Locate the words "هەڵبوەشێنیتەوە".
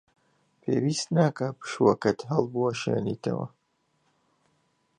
2.29-3.47